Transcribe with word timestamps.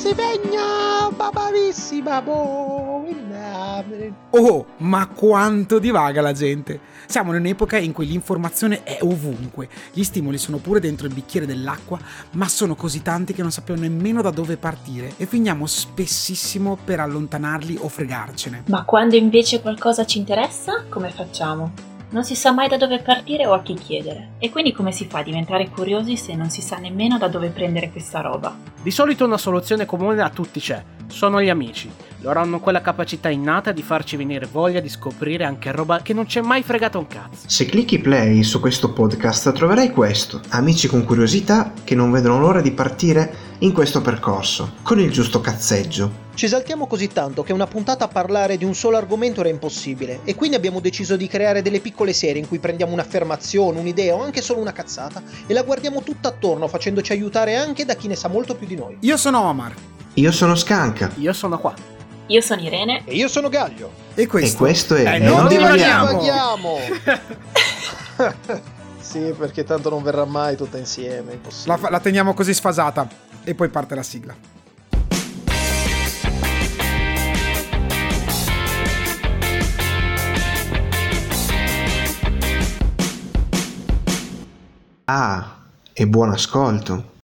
si 0.00 0.14
vegna, 0.14 1.10
babavissima, 1.14 2.22
boh, 2.22 3.04
Oh, 4.30 4.66
ma 4.78 5.06
quanto 5.08 5.78
divaga 5.78 6.22
la 6.22 6.32
gente! 6.32 6.80
Siamo 7.06 7.32
in 7.32 7.40
un'epoca 7.40 7.76
in 7.76 7.92
cui 7.92 8.06
l'informazione 8.06 8.82
è 8.82 8.98
ovunque, 9.02 9.68
gli 9.92 10.02
stimoli 10.02 10.38
sono 10.38 10.56
pure 10.56 10.80
dentro 10.80 11.06
il 11.06 11.12
bicchiere 11.12 11.44
dell'acqua, 11.44 11.98
ma 12.32 12.48
sono 12.48 12.74
così 12.76 13.02
tanti 13.02 13.34
che 13.34 13.42
non 13.42 13.50
sappiamo 13.50 13.80
nemmeno 13.80 14.22
da 14.22 14.30
dove 14.30 14.56
partire 14.56 15.12
e 15.18 15.26
finiamo 15.26 15.66
spessissimo 15.66 16.78
per 16.82 17.00
allontanarli 17.00 17.76
o 17.80 17.88
fregarcene. 17.88 18.62
Ma 18.68 18.84
quando 18.84 19.16
invece 19.16 19.60
qualcosa 19.60 20.06
ci 20.06 20.16
interessa, 20.16 20.84
come 20.88 21.10
facciamo? 21.10 21.89
Non 22.12 22.24
si 22.24 22.34
sa 22.34 22.50
mai 22.50 22.66
da 22.66 22.76
dove 22.76 22.98
partire 22.98 23.46
o 23.46 23.52
a 23.52 23.62
chi 23.62 23.74
chiedere. 23.74 24.30
E 24.40 24.50
quindi 24.50 24.72
come 24.72 24.90
si 24.90 25.06
fa 25.06 25.20
a 25.20 25.22
diventare 25.22 25.68
curiosi 25.68 26.16
se 26.16 26.34
non 26.34 26.50
si 26.50 26.60
sa 26.60 26.76
nemmeno 26.76 27.18
da 27.18 27.28
dove 27.28 27.50
prendere 27.50 27.92
questa 27.92 28.20
roba? 28.20 28.52
Di 28.82 28.90
solito 28.90 29.24
una 29.24 29.38
soluzione 29.38 29.86
comune 29.86 30.20
a 30.20 30.28
tutti 30.28 30.58
c'è. 30.58 30.82
Sono 31.06 31.40
gli 31.40 31.48
amici. 31.48 31.88
Loro 32.22 32.40
hanno 32.40 32.58
quella 32.58 32.80
capacità 32.80 33.28
innata 33.28 33.70
di 33.70 33.82
farci 33.82 34.16
venire 34.16 34.48
voglia 34.50 34.80
di 34.80 34.88
scoprire 34.88 35.44
anche 35.44 35.70
roba 35.70 36.02
che 36.02 36.12
non 36.12 36.26
c'è 36.26 36.40
mai 36.40 36.64
fregato 36.64 36.98
un 36.98 37.06
cazzo. 37.06 37.46
Se 37.46 37.66
clicchi 37.66 38.00
play 38.00 38.42
su 38.42 38.58
questo 38.58 38.92
podcast 38.92 39.52
troverai 39.52 39.92
questo. 39.92 40.40
Amici 40.48 40.88
con 40.88 41.04
curiosità 41.04 41.72
che 41.84 41.94
non 41.94 42.10
vedono 42.10 42.40
l'ora 42.40 42.60
di 42.60 42.72
partire 42.72 43.32
in 43.58 43.72
questo 43.72 44.00
percorso, 44.00 44.72
con 44.82 44.98
il 44.98 45.12
giusto 45.12 45.40
cazzeggio. 45.40 46.28
Ci 46.40 46.46
esaltiamo 46.46 46.86
così 46.86 47.08
tanto 47.08 47.42
che 47.42 47.52
una 47.52 47.66
puntata 47.66 48.06
a 48.06 48.08
parlare 48.08 48.56
di 48.56 48.64
un 48.64 48.74
solo 48.74 48.96
argomento 48.96 49.40
era 49.40 49.50
impossibile 49.50 50.20
e 50.24 50.34
quindi 50.34 50.56
abbiamo 50.56 50.80
deciso 50.80 51.14
di 51.14 51.26
creare 51.26 51.60
delle 51.60 51.80
piccole 51.80 52.14
serie 52.14 52.40
in 52.40 52.48
cui 52.48 52.58
prendiamo 52.58 52.94
un'affermazione, 52.94 53.78
un'idea 53.78 54.14
o 54.14 54.22
anche 54.22 54.40
solo 54.40 54.58
una 54.58 54.72
cazzata 54.72 55.22
e 55.46 55.52
la 55.52 55.62
guardiamo 55.64 56.02
tutta 56.02 56.28
attorno 56.28 56.66
facendoci 56.66 57.12
aiutare 57.12 57.56
anche 57.56 57.84
da 57.84 57.94
chi 57.94 58.08
ne 58.08 58.16
sa 58.16 58.28
molto 58.28 58.54
più 58.54 58.66
di 58.66 58.74
noi. 58.74 58.96
Io 59.00 59.18
sono 59.18 59.42
Omar. 59.42 59.74
Io 60.14 60.32
sono 60.32 60.54
Scanca. 60.54 61.10
Io 61.16 61.34
sono 61.34 61.58
qua. 61.58 61.74
Io 62.28 62.40
sono 62.40 62.62
Irene. 62.62 63.02
E 63.04 63.16
io 63.16 63.28
sono 63.28 63.50
Gaglio. 63.50 63.92
E 64.14 64.26
questo, 64.26 64.54
E 64.54 64.58
questo 64.58 64.94
è 64.94 65.16
Eh, 65.16 65.18
Non 65.18 65.40
non 65.40 65.48
divaghiamo. 65.48 66.78
sì, 68.98 69.34
perché 69.36 69.62
tanto 69.64 69.90
non 69.90 70.02
verrà 70.02 70.24
mai 70.24 70.56
tutta 70.56 70.78
insieme, 70.78 71.32
è 71.32 71.34
impossibile. 71.34 71.74
La, 71.74 71.82
fa- 71.82 71.90
la 71.90 72.00
teniamo 72.00 72.32
così 72.32 72.54
sfasata 72.54 73.06
e 73.44 73.54
poi 73.54 73.68
parte 73.68 73.94
la 73.94 74.02
sigla. 74.02 74.34
Ah, 85.12 85.56
e 85.92 86.06
buon 86.06 86.30
ascolto. 86.30 87.18